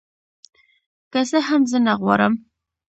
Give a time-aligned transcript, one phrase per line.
[1.11, 2.33] که څه هم زه نغواړم